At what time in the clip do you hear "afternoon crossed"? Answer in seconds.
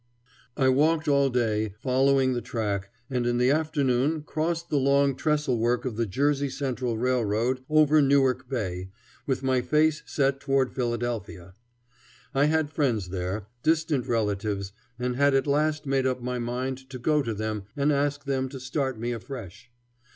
3.51-4.71